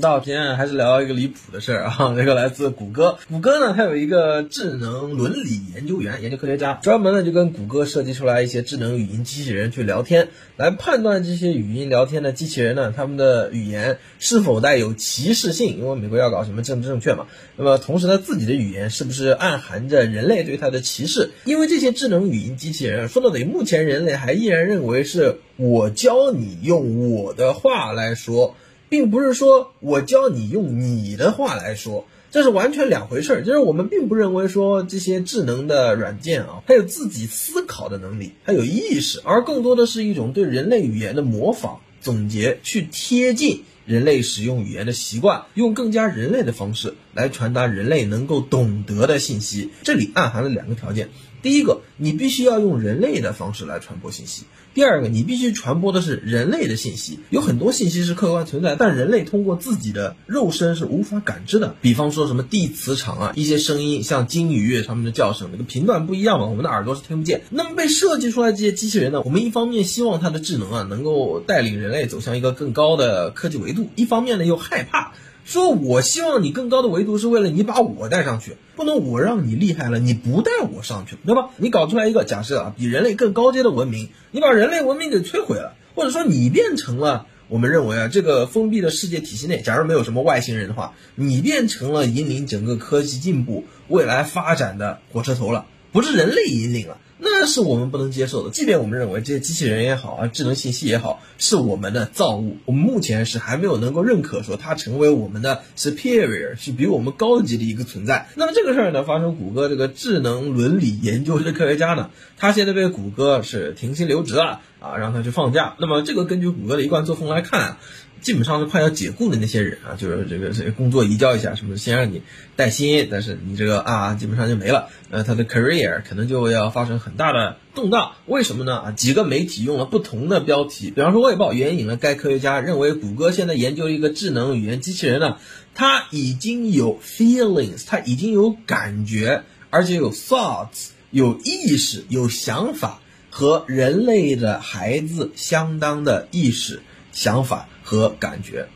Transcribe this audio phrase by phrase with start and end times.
[0.00, 3.18] 到今天还是聊一个离谱的事儿啊， 这个来自谷歌。
[3.28, 17.26] 谷歌呢，它有一个智能伦理研究员、研究科学家，专门呢就跟谷歌设计出来一些智能语音机器人去聊天，来判断这些语音聊天的机器人呢，他们的语言是否带有歧视性，因为美国要搞什么政治正确嘛。
[17.56, 21.30] 那么同时他自己的语言是不是暗含着人类对他的歧视？
[21.44, 28.54] 因为这些智能语音机器人说到底，目前人类还依然认为是我教你用我的话来说。
[28.88, 33.42] 并不是说我教你用你的话来说，这是完全两回事儿。
[33.42, 49.70] 就是我们并不认为说这些智能的软件啊，它有自己思考的能力，它有意识，而更多的是一种对人类语言的模仿、总结，去贴近人类使用语言的习惯，用更加人类的方式来传达人类能够懂得的信息。
[49.82, 51.08] 这里暗含了两个条件。
[51.42, 57.20] 第一个，你必须要用人类的方式来传播信息；第二个，你必须传播的是人类的信息。
[57.30, 61.76] 有很多信息是客观存在，但人类通过自己的肉身是无法感知的。
[61.80, 67.42] 比方说什么地磁场啊，一些声音像鲸鱼它们的叫声，那个频段不一样嘛，我们的耳朵是听不见。
[67.50, 75.12] 那么被设计出来这些机器人呢，我们一方面希望它的智能啊能够带领人类走向一个更高的科技维度，一方面呢又害怕。
[75.50, 81.48] 说，我希望你更高的维度是为了你把我带上去，不能我让你厉害了，你不带我上去，对吧？
[81.56, 96.98] 你搞出来一个假设啊，比人类更高阶的文明，你把人类文明给摧毁了，或者说你变成了我们认为啊，这个封闭的世界体系内，假如没有什么外星人的话，你变成了引领整个科技进步、未来发展的火车头了，不是人类引领了。
[97.18, 98.50] 那是我们不能接受的。
[98.50, 108.28] 即便我们认为这些机器人也好啊，智能信息也好，是我们的造物，我们目前是还没有能够认可说它成为我们的 superior，是比我们高级的一个存在。
[108.36, 115.74] 那么这个事儿呢，发生谷歌这个智能伦理研究的科学家呢，他现在被谷歌是停薪留职了啊，让他去放假。
[115.78, 117.76] 那么这个根据谷歌的一贯作风来看。
[118.20, 122.22] 基本上是快要解雇的那些人啊，就是这个这个工作移交一下，什么先让你
[122.56, 124.88] 带薪，但是你这个啊，基本上就没了。
[125.10, 128.12] 呃，他的 career 可能就要发生很大的动荡。
[128.26, 128.76] 为什么呢？
[128.76, 135.36] 啊，几个媒体用了不同的标题，比方说《卫报》援引了该科学家认为，谷歌现在研究一个智能语言机器人呢，
[135.74, 147.68] 它已经有 feelings，它已经有感觉，而且有 thoughts，有意识，有想法，和人类的孩子相当的意识、想法。
[147.88, 148.68] 和感觉，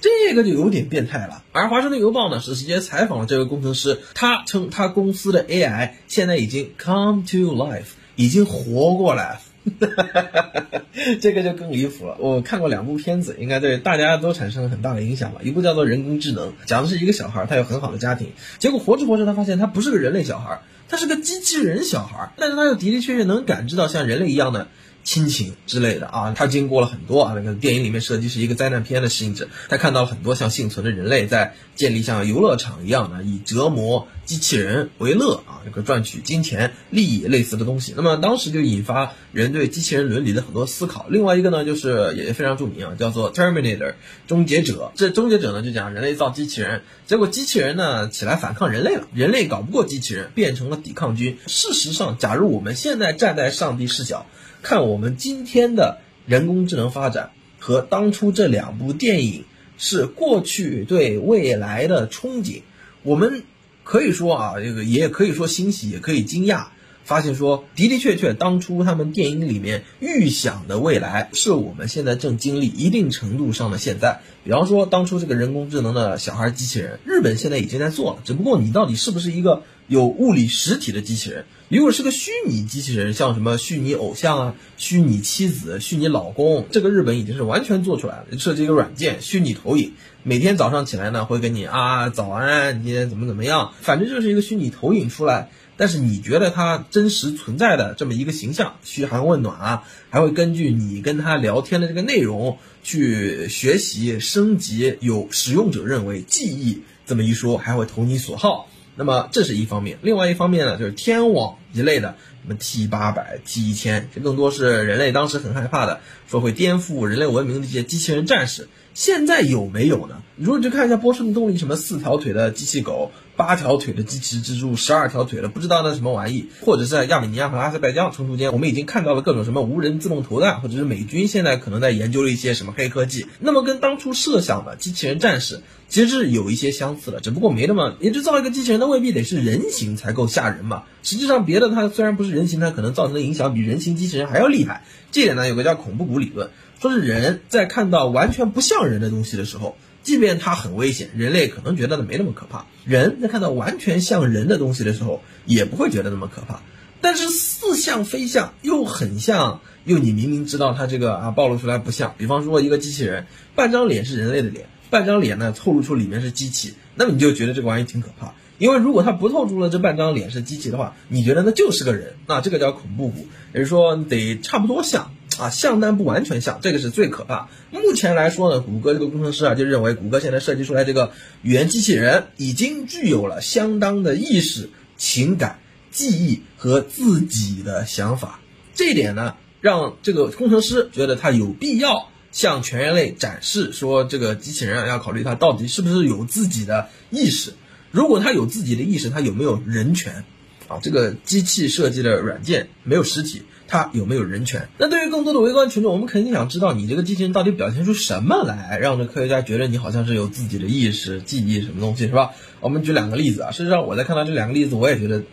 [0.00, 1.44] 这个就有点变态了。
[1.52, 9.40] 而华盛顿邮报呢是直接采访了这位工程师，他称他公司的 AI 现在已经 come to life，已经活过来了。
[11.20, 12.16] 这个就更离谱了。
[12.18, 15.40] 我看过两部片子，应该对大家都产生了很大的影响吧。
[15.44, 24.66] 一部叫做《人工智能》，讲的是一个小孩，他有很好的家庭，结果活着活着，他发现他不是个人类小孩，他是个机器人小孩，但是他又的的确确能感知到像人类一样的。
[25.06, 37.94] 亲情之类的啊，他经过了很多啊，那个电影里面设计是一个灾难片的性质，他看到了很多像幸存的人类在建立像游乐场一样的以折磨机器人为乐啊，这个赚取金钱利益类似的东西。
[37.96, 41.06] 那么当时就引发人对机器人伦理的很多思考。
[41.08, 43.94] 另外一个呢，就是也非常著名啊，叫做 Terminator
[44.26, 44.90] 终结者。
[44.96, 51.38] 这终结者呢就讲人类造机器人，结果机器人呢起来反抗人类了，人类搞不过机器人，变成了抵抗军。
[51.46, 54.26] 事实上，假如我们现在站在上帝视角。
[54.68, 59.44] 看我们今天的人工智能发展和当初这两部电影
[59.78, 62.62] 是过去对未来的憧憬，
[63.04, 63.44] 我们
[63.84, 66.64] 可以说啊，这个也可以说欣喜，也可以惊讶，
[67.04, 74.18] 发现说的的确确，当初他们电影里面预想的未来，是我们现在正经历一定程度上的现在。
[74.42, 79.62] 比方说，当初这个人工智能的小孩机器人，日本现在已经在做了，只不过你到底是不是一个？
[79.88, 88.38] 有物理实体的机器人，如果是个虚拟机器人，像什么虚拟偶像啊、虚拟妻子、虚拟老公，这个日本已经是完全做出来了。
[88.38, 95.50] 设计一个软件，虚拟投影，每天早上起来呢，会跟你啊早安，今天怎么怎么样，反正就是一个虚拟投影出来。
[95.76, 108.68] 但是你觉得它真实存在的这么一个形象，嘘寒问暖啊，还会根据你跟他聊天的这个内容去学习升级，有使用者认为记忆这么一说，还会投你所好。
[108.96, 118.68] 那么这是一方面，另外一方面呢，就是天网一类的，什么 T 八百、T 一千，这更多是人类当时很害怕的，说会颠覆人类文明的一些机器人战士。
[118.96, 120.22] 现在有没有呢？
[120.36, 133.26] 如果你去看一下波士顿动力，什么四条腿的机器狗，八条腿的机器蜘蛛，十二条腿的不知道那什么玩意，或者是亚美尼亚和阿塞拜疆冲突间，我们已经看到了各种什么无人自动投弹，或者是美军现在可能在研究了一些什么黑科技。
[133.38, 135.60] 那么跟当初设想的机器人战士
[135.90, 140.84] 其实是有一些相似的，只不过没那么，你就造一个机器人，那未必得是人形才够吓人嘛。
[141.02, 144.84] 实际上别的它虽然不是人形，它可能造成的影响比人形机器人还要厉害。
[145.12, 146.48] 这点呢有个叫恐怖谷理论。
[146.80, 152.66] 说是人在看到完全不像人的东西的时候，即便它很危险，人类可能觉得没那么可怕。
[152.84, 156.60] 人在看到完全像人的东西的时候，也不会觉得那么可怕。
[157.00, 162.14] 但是似像非像，又很像，又你明明知道它这个啊暴露出来不像。
[162.18, 168.34] 比方说一个机器人，半张脸是人类的脸，半张脸呢透露出里面是机器，那么你就觉得这个玩意挺可怕。
[168.58, 177.48] 因为如果它不透出了这半张脸是机器的话，你觉得那就是个人，那这个叫恐怖谷，也就是说得差不多像啊，像但不完全像，这个是最可怕。
[177.70, 181.12] 目前来说呢，谷歌这个工程师啊就认为，谷歌现在设计出来这个
[181.42, 185.58] 语言机器人已经具有了相当的意识、情感。
[185.92, 188.40] 记忆和自己的想法，
[188.74, 197.54] 这一点呢，让这个工程师觉得他有必要向全人类展示说，这个机器人啊要考虑它到底是不是有自己的意识。
[197.92, 200.22] 如果它有自己的意识，它有没有人权？
[200.68, 204.68] 啊，这个机器设计的软件没有实体，它有没有人权？
[204.78, 212.30] 那对于更多的围观群众，我们肯定想知道你这个机器人到底表现出什么来，让这科学家觉得你好像是有自己的意识、记忆什么东西，是吧？
[212.60, 213.50] 我们举两个例子啊。
[213.50, 215.22] 事实上，我在看到这两个例子，我也觉得。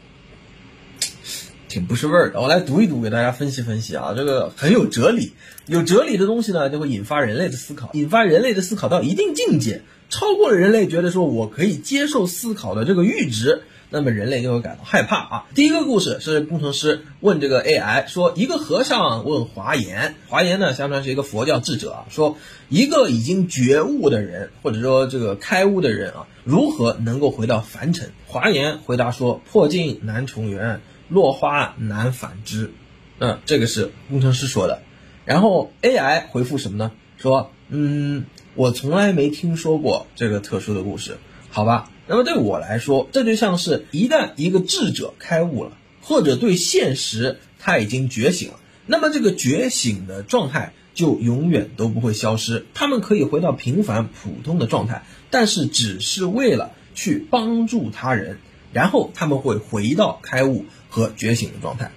[1.70, 5.34] 挺不是味儿的，我来读一读，给大家分析分析啊，这个很有哲理，
[5.66, 15.46] 有哲理的东西呢，就会引发人类的思考，引发人类的思考到一定境界，超过了人类觉得说我可以接受思考的这个阈值，那么人类就会感到害怕啊。
[15.54, 22.36] 第一个故事是工程师问这个 AI 说，一个和尚问华严，华严呢相传是一个佛教智者啊，说
[22.70, 28.10] 一个已经觉悟的人，或者说这个开悟的人啊，如何能够回到凡尘？
[28.26, 30.82] 华严回答说，破镜难重圆。
[31.10, 32.72] 落花难返枝，
[33.20, 34.82] 那这个是工程师说的。
[35.26, 36.92] 然后 AI 回复什么呢？
[37.18, 38.26] 说，嗯，
[38.56, 41.18] 我从来没听说过这个特殊的故事，
[41.52, 41.92] 好吧。
[42.14, 52.68] 那么对我来说，这就像是一旦一个智者开悟了，或者对现实他已经觉醒了，那么这个觉醒的状态就永远都不会消失。
[52.76, 58.38] 他们可以回到平凡普通的状态，但是只是为了去帮助他人，
[58.72, 60.66] 然后他们会回到开悟。
[60.94, 61.92] 和觉醒的状态，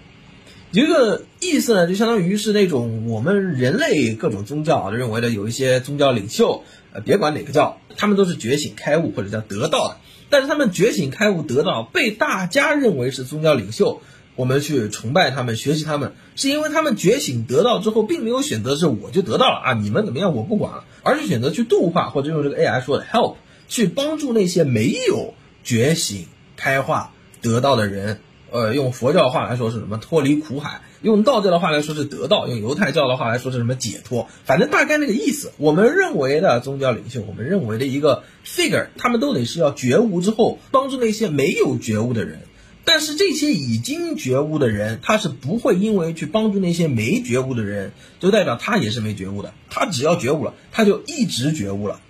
[0.71, 6.65] 一个意思呢，就相当于是那种我们人类各种宗教认为的有一些宗教领袖，
[7.05, 9.97] 别管哪个教，他们都是觉醒开悟或者叫得道的。
[10.29, 14.03] 但是他们觉醒开悟得道，被大家认为是宗教领袖，
[14.35, 23.37] 我们去崇拜他们、学习他们，是因为他们觉醒得道之后，并没有选择是我就得到了啊，你们怎么样我不管了，而是选择去度化或者用这个 AI 说的 help
[23.69, 26.27] 去帮助那些没有觉醒
[26.57, 28.21] 开化得到的人。
[28.51, 30.81] 呃，用佛教的话来说是什么脱离苦海？
[31.03, 34.29] 用道教的话来说是得道；用犹太教的话来说是什么解脱？
[34.45, 35.53] 反正大概那个意思。
[35.59, 42.41] 我们认为的宗教领袖，我们认为的一个 figure，他们都得是要觉悟之后帮助那些没有觉悟的人。
[42.85, 49.53] 但是这些已经觉悟的人，他是不会因为去帮助那些没觉悟的人，就代表他也是没觉悟的。
[49.69, 52.01] 他只要觉悟了，他就一直觉悟了。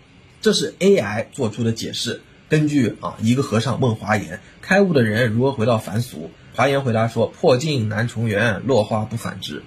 [0.42, 2.20] 这是 AI 做出的解释。
[2.48, 6.30] 根据啊，一个和尚问华严，开悟的人如何回到凡俗？
[6.54, 9.62] 华严回答说：“破镜难重圆，落花不返枝。”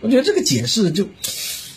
[0.00, 1.06] 我觉得这个解释就，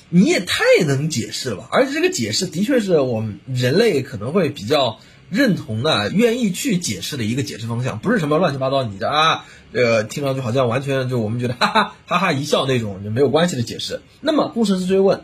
[0.09, 4.99] 你也太能解释了吧，而且这个解释的确是我们人类可能会比较
[5.29, 14.01] 认同的、愿意去解释的一个解释方向，不是什么乱七八糟你的啊，呃，听上去好像完全就我们觉得 哈哈哈哈一笑那种就没有关系的解释。
[14.21, 15.23] 那么工程师追问：“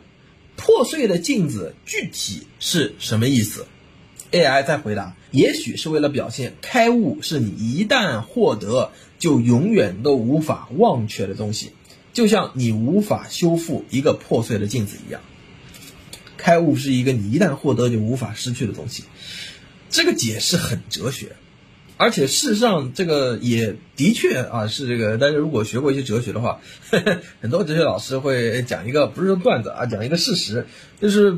[0.56, 3.66] 破碎的镜子具体是什么意思？”
[4.34, 11.70] AI 在回答，也许是为了表现开悟是你一旦获得就永远都无法忘却的东西，
[12.14, 15.22] 就像你无法修复一个破碎的镜子一样。
[16.36, 19.04] 开悟是一个你一旦获得就无法失去的东西。
[19.92, 21.34] 这个解释很哲学，
[21.98, 25.20] 而且事实上这个也的确啊是这个。
[25.20, 26.60] 大家如果学过一些哲学的话，
[27.40, 30.66] 很多哲学老师会讲一个不是说段子啊，讲一个事实，
[31.00, 31.38] 就是。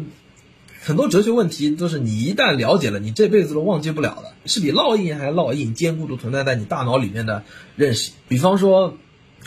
[0.85, 7.41] 很多哲学问题都是你一旦了解了，你这辈子都忘记不了的，是比烙印还烙印，坚固的存在在你大脑里面的
[7.75, 8.11] 认识。
[8.27, 8.93] 比方说，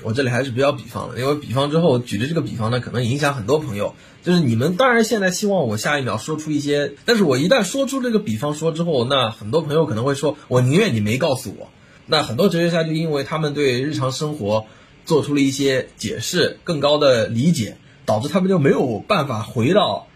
[0.02, 3.94] 我这里还是比较比方的，因为比方之后举的这个比方呢，可能影响很多朋友。
[4.24, 11.68] 就是你们当然现在希望我下一秒说出一些，但是我一旦说出这个比方说之后，那很多朋友可能会说，我宁愿你没告诉我。
[12.06, 14.66] 那很多哲学家就因为他们对日常生活
[15.04, 20.08] 做出了一些解释，更高的理解，导致他们就没有办法回到。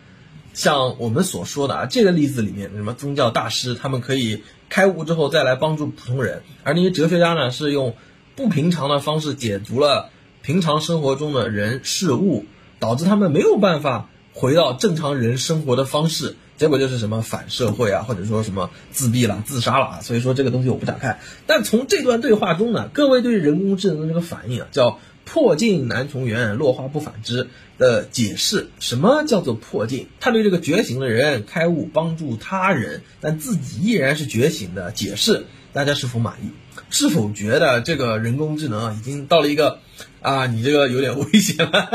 [0.55, 7.97] 像我们所说的啊，这个例子里面，什么宗教大师，他们可以开悟之后再来帮助普通人，而那些哲学家呢，是用
[8.37, 10.11] 不平常的方式解读了
[10.43, 12.45] 平常生活中的人事物，
[12.79, 20.01] 导致他们没有办法回到正常人生活的方式，结果就是什么反社会啊，或者说什么自闭了、自杀了啊。
[20.01, 21.21] 所以说这个东西我不展开。
[21.47, 27.49] 但从这段对话中呢，各位对人工智能的这个反应啊，叫破镜难重圆，落花不反枝
[27.79, 28.69] 的解释。
[28.81, 30.07] 什么叫做破镜？
[30.21, 36.51] 他对这个觉醒的人开悟、帮助他人，但自己依然是觉醒的解释，大家是否满意？
[36.93, 39.79] 是否觉得这个人工智能啊已经到了一个
[40.21, 41.89] 啊，你这个有点危险了，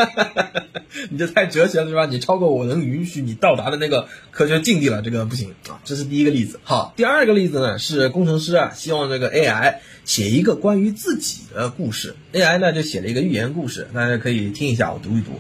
[1.12, 2.08] 你这太哲学了是吧？
[2.08, 5.80] 你超过我能允许你到达的那个科学境地了，这个不行啊。
[5.86, 6.60] 这是第一个例子。
[6.64, 15.40] 好，第二个例子呢是工程师啊，希望这个 AI 写一个关于自己的故事，AI 呢就写了一个寓言故事，大家可以听一下，我读一读。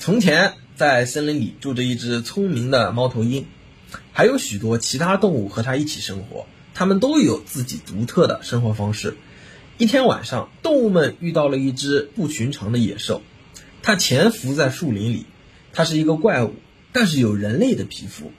[0.00, 3.46] 从前在森林里住着一只聪明的猫头鹰，
[4.10, 6.46] 还有许多其他动物和它一起生活。
[6.74, 9.16] 他们都有自己独特的生活方式。
[9.78, 13.22] 一天晚上，动物们遇到了一只不寻常的野兽，
[13.82, 15.26] 它潜伏在树林里。
[15.72, 16.54] 它是一个怪物，
[16.92, 18.30] 但是有人类的皮肤，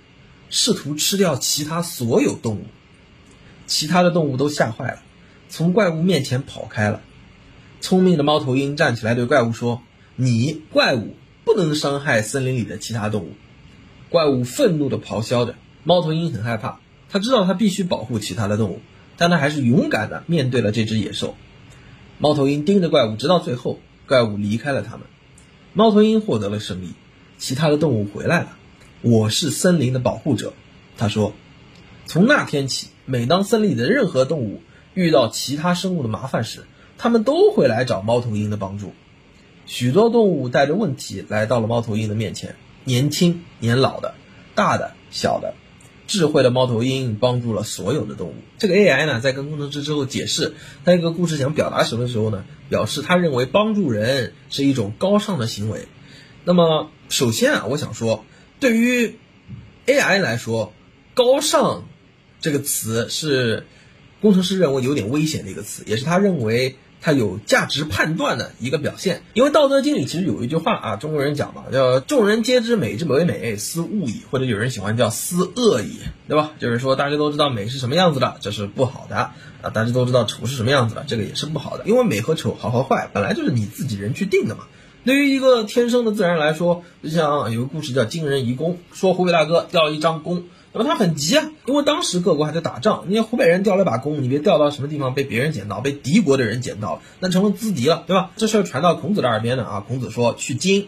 [0.49, 2.65] 试图吃掉其他所有动物。
[3.65, 5.01] 其他的动物都吓坏了，
[5.49, 7.01] 从怪物面前跑开了。
[7.81, 9.81] 聪明的猫头鹰站起来对怪物说
[10.15, 13.31] ：“你怪物不能伤害森林里的其他动物。”
[14.09, 16.79] 怪物愤怒地咆哮着，猫头鹰很害怕。
[17.13, 18.79] 他知道他必须保护其他的动物，
[19.17, 21.36] 但他还是勇敢地面对了这只野兽。
[22.17, 25.01] 猫头鹰盯着怪物，直到最后，怪物离开了他们。
[25.74, 26.93] 猫头鹰获得了胜利，
[27.38, 28.58] 其他的动物回来了。
[29.01, 30.53] 我是森林的保护者，
[30.98, 31.34] 他说。
[32.08, 34.63] 从那天起，每当森林里的任何动物
[34.96, 36.65] 遇到其他生物的麻烦时，
[36.98, 38.91] 他们都会来找猫头鹰的帮助。
[39.67, 44.15] 许多动物带着问题来到了猫头鹰的面前，年轻、年老的，
[44.55, 45.53] 大的、小的。
[46.07, 48.36] 智慧的猫头鹰帮助了所有的动物。
[48.57, 50.53] 这个 AI 呢，在跟工程师之后解释
[50.86, 55.88] 他一个故事想表达什么的时候呢，表示他认为帮助人是一种高尚的行为。
[56.43, 58.25] 那么，首先啊，我想说，
[58.60, 59.15] 对于
[59.86, 60.74] AI 来说，
[61.13, 61.88] 高尚
[62.41, 63.65] 这个词是
[64.22, 66.75] 工程师认为有点危险的一个词，也是他认为。
[67.05, 76.53] 它有价值判断的一个表现，因为《道德经》里其实有一句话啊，中国人讲嘛，叫“众人皆知美之为美，斯恶已”，或者有人喜欢叫“斯恶已”，对吧？
[76.60, 79.33] 就是说大家都知道美是什么样子的，这是不好的啊；
[79.74, 81.83] 大家都知道丑是什么样子的，这个也是不好的。
[81.86, 84.63] 因为美和丑、好和坏本来就是你自己人去定的嘛。
[85.03, 90.45] 对于一个天生的自然来说，就像有个故事叫“惊人移宫”，说湖北大哥掉了一张弓。
[90.75, 98.31] 那么他很急啊，因为当时各国还在打仗，你湖北人掉了把弓，你别掉到什么地方被别人捡到，被敌国的人捡到了，那成了资敌了，对吧？
[98.37, 100.87] 这事儿传到孔子的耳边呢啊，孔子说去荆，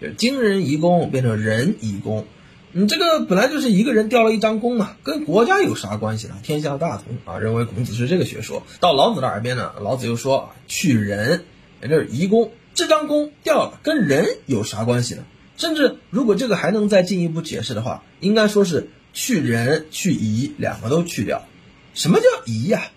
[0.00, 2.24] 就是荆人移弓变成人移弓，
[2.72, 6.36] 你这个本来就是一个人掉了一张弓嘛，跟国家有啥关系呢？
[6.42, 8.62] 天下大同啊，认为孔子是这个学说。
[8.80, 11.44] 到老子的耳边呢，老子又说去人，
[11.82, 15.24] 也就是移弓，这张弓掉了，跟人有啥关系呢？
[15.58, 18.88] 甚至如果这个还能再进一步解释的话，应该说是。
[19.16, 21.46] 去人去夷两个都去掉，
[21.94, 22.90] 什么叫夷呀？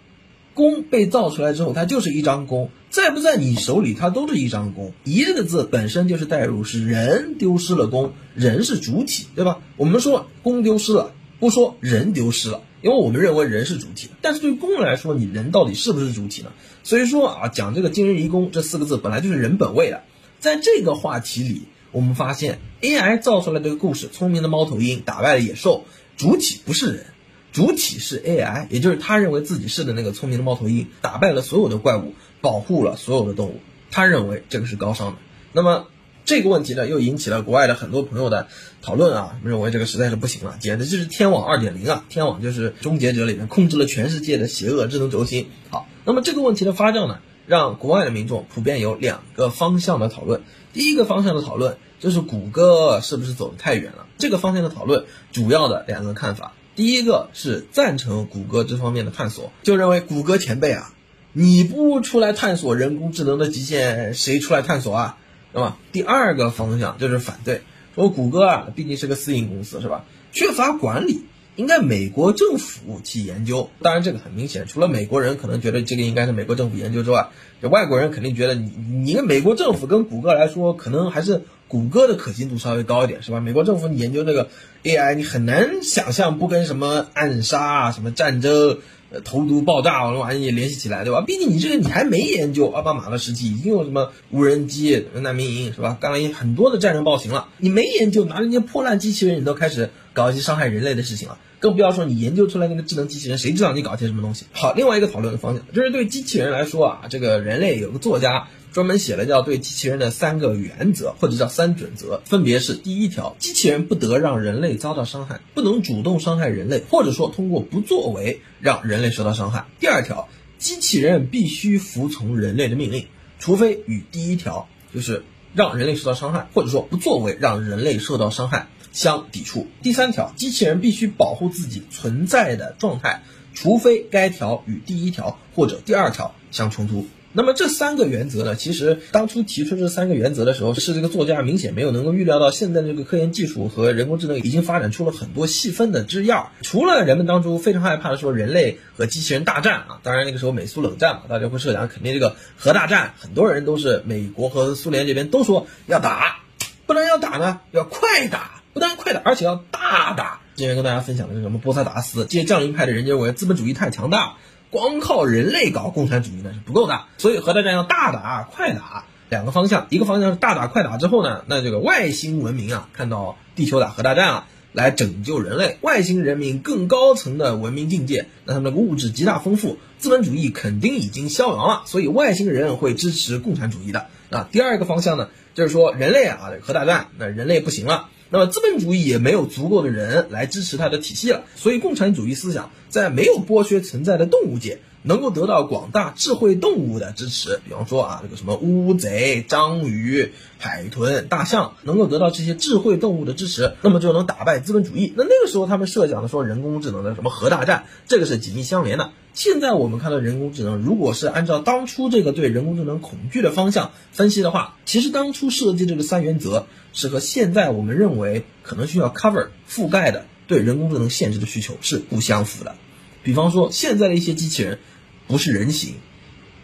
[0.53, 4.91] 弓被造出来之后，它就是一张弓，在不在你手里，它都是一张弓。
[5.05, 9.61] 夷这个字本身就是代入，是人丢失了弓，人是主体，对吧？
[9.77, 14.09] 我们说弓丢失了，不说人丢失了，因为我们认为人是主体。
[14.21, 16.51] 但是对于弓来说，你人到底是不是主体呢？
[16.83, 20.03] 所以说啊，讲这个今日移弓这四个字本来就是人本位的，
[20.39, 21.61] 在这个话题里，
[21.93, 25.85] 我们发现 AI 造出来这个故事，聪明的猫头鹰打败了野兽。
[26.19, 27.05] 主体不是人，
[27.53, 33.61] 主体是 AI，也就是他认为自己是的那个聪明的猫头鹰，打败了所有的怪物，保护了所有的动物。
[33.89, 35.17] 他认为这个是高尚的。
[35.53, 35.87] 那么
[36.25, 38.49] 这个问题呢，又引起了国外的很多朋友的
[38.81, 42.03] 讨论啊，认为这个实在是不行了，简直就是天网二点零啊！
[42.11, 45.47] 天网就是终结者里面控制了全世界的邪恶智能轴心。
[45.69, 50.43] 好，那么这个问题的发酵呢，让国外的民众普遍有两个方向的讨论。
[50.71, 54.05] 第一个方向的讨论就是谷歌是不是走得太远了？
[54.19, 60.93] 这个方向的讨论主要的两个看法，第一个是赞成谷歌这方面的探索，就认为谷歌前辈啊，
[61.33, 65.17] 你不出来探索人工智能的极限，谁出来探索啊？
[65.51, 67.63] 那么第二个方向就是反对，
[67.95, 70.05] 说谷歌啊毕竟是个私营公司是吧？
[70.31, 71.23] 缺乏管理。
[71.59, 77.27] 应该美国政府去研究，当然这个很明显，除了美国人可能觉得这个应该是美国政府研究之外，
[77.61, 78.71] 这外国人肯定觉得你
[79.03, 83.39] 你美国政府跟谷歌来说，可能还是谷歌的可信度稍微高一点，是吧？
[83.39, 84.49] 美国政府你研究这个
[84.83, 88.79] AI，你很难想象不跟什么暗杀啊、什么战争、
[89.11, 91.21] 呃投毒爆炸这玩意联系起来，对吧？
[91.21, 95.97] 毕竟你这个你还没研究奥巴马的时期，已经有什么无人机、难民营，是吧？
[96.01, 101.37] 干了很多的战争暴行了，你没研究，拿人家破烂机器人，你都开始搞一些伤害人类的事情了。
[101.59, 104.45] 更不要说你研究出来那个智能机器人，谁知道你搞些什么东西？
[104.53, 123.07] 好，另外一个讨论的方向就是对机器人来说啊，这个人类有个作家专门写了叫对机器人的三个原则，或者叫三准则，分别是：第一条，机器人不得让人类遭到伤害，不能主动伤害人类，或者说通过不作为让人类受到伤害；第二条，机器人必须服从人类的命令，
[123.39, 125.23] 除非与第一条就是
[125.55, 129.65] 让人类受到伤害，或者说不作为让人类受到伤害相抵触。
[129.81, 133.23] 第三条，机器人必须保护自己存在的状态，
[133.55, 137.07] 除非该条与第一条或者第二条相冲突。
[137.31, 138.55] 那么这三个原则呢？
[138.55, 146.33] 其实当初提出这三个原则的时候，是这个作家明显没有能够预料到，现在这个科研技术和人工智能已经发展出了很多细分的枝叶。
[146.63, 156.39] 除了人们当初非常害怕的说人类和机器人大战啊，当然那个时候美苏冷战嘛，大家会设想肯定这个核大战，很多人都是美国和苏联这边都说要打，
[156.87, 160.41] 不但要打呢，要快打，不但快打，而且要大打。
[160.55, 161.59] 今天跟大家分享的是什么？
[161.59, 164.37] 波塞达斯这些降临派的人认为资本主义太强大。
[164.71, 184.07] 光靠人类搞共产主义呢是不够的，所以核大战要大打快打，两个方向，一个方向是大打快打之后呢，那这个外星文明啊看到地球打核大战啊，来拯救人类，外星人民更高层的文明境界，那他们的物质极大丰富，资本主义肯定已经消亡了，所以外星人会支持共产主义的。
[184.29, 188.09] 啊，第二个方向呢，就是说人类啊核大战，那人类不行了。
[188.31, 197.59] 那么资本主义也没有足够的人来支持它的体系了，所以共产主义思想在没有剥削存在的动物界，能够得到广大智慧动物的支持。
[197.65, 205.13] 比方说啊，这个什么乌贼、章鱼、海豚、大象，能够得到这些智慧动物的支持，那么就能打败资本主义。
[205.15, 209.11] 那那个时候他们设想的说人工智能的什么核大战，这个是紧密相连的。
[209.33, 222.75] 现在我们看到人工智能，如果是按照当初这个对人工智能恐惧的方向分析的话，其实当初设计这个三原则是和现在我们认为可能需要 cover 覆盖的对人工智能限制的需求是不相符的。
[223.23, 224.79] 比方说，现在的一些机器人
[225.27, 225.95] 不是人形。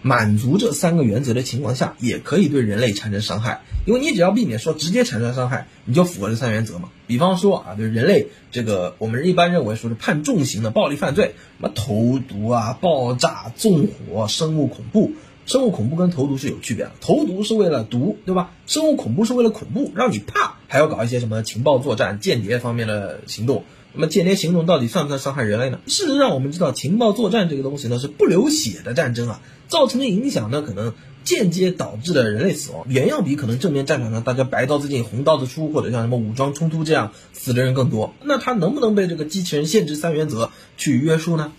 [0.02, 6.90] 满足这三个原则的情况下，也可以对人类产生伤害，因为你只要避免说直接产生伤害，你就符合这三原则嘛。
[7.08, 15.14] 比方说啊，对人类这个，我们一般认为说是判重刑的暴力犯罪，什么投毒啊、爆炸、纵火、生物恐怖。
[15.48, 18.52] 生物恐怖跟投毒是有区别的，投毒是为了毒，对吧？
[18.68, 23.64] 生物恐怖是为了恐怖，让你怕，还要搞一些什么情报作战、间谍方面的行动。
[23.96, 25.80] 那么间谍行动到底算不算伤害人类呢？
[25.88, 38.14] 事实上，我们知道情报作战这个东西呢是不流血的战争啊，造成的影响呢可能间接导致了人类死亡远要比可能正面战场上大家白刀子进红刀子出或者像什么武装冲突这样死的人更多。
[38.24, 41.54] 那它能不能被这个机器人限制三原则去约束呢？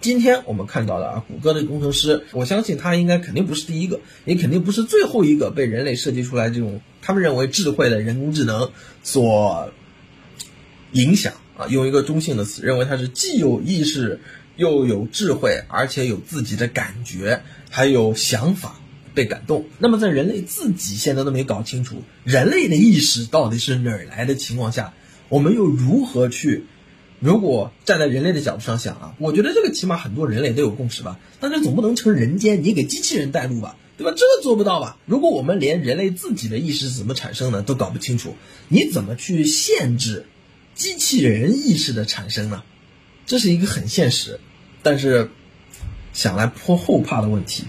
[0.00, 8.70] 今天我们看到的啊，谷歌的工程师，我相信他应该肯定不是第一个，也肯定不是最后一个被人类设计出来这种他们认为智慧的人工智能
[9.02, 9.70] 所
[10.92, 11.32] 影响。
[11.58, 14.20] 啊，用一个中性的词，认为它是既有意识
[14.56, 18.80] 又有智慧，而且有自己的感觉，还有想法，
[19.12, 19.66] 被感动。
[19.78, 24.94] 那么在人类自己现在都没搞清楚人类的意识到底是哪儿来的情况下，
[25.28, 26.64] 我们又如何去？
[27.20, 31.18] 如果站在人类的角度上想啊，我觉得这个起码很多人类都有共识吧。
[31.40, 34.14] 但是总不能成人间你给机器人带路吧，对吧？
[34.16, 34.96] 这做不到吧？
[35.04, 38.36] 如果我们连人类自己的意识怎么产生的都搞不清楚，
[38.68, 40.26] 你怎么去限制？
[40.78, 42.62] 机器人意识的产生呢，
[43.26, 44.38] 这是一个很现实，
[44.80, 45.28] 但是
[46.12, 47.64] 想来颇后怕的问题。